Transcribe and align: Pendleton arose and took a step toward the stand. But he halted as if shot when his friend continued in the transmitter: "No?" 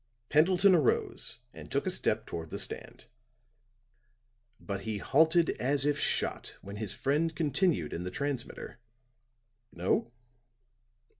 Pendleton 0.29 0.73
arose 0.73 1.37
and 1.53 1.69
took 1.69 1.85
a 1.85 1.91
step 1.91 2.25
toward 2.25 2.49
the 2.49 2.57
stand. 2.57 3.05
But 4.59 4.81
he 4.81 4.97
halted 4.97 5.51
as 5.59 5.85
if 5.85 5.99
shot 5.99 6.57
when 6.63 6.77
his 6.77 6.91
friend 6.91 7.35
continued 7.35 7.93
in 7.93 8.03
the 8.03 8.09
transmitter: 8.09 8.79
"No?" 9.71 10.11